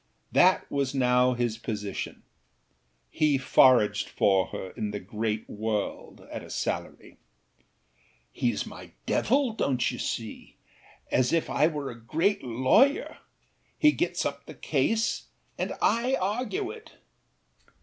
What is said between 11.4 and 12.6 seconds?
I were a great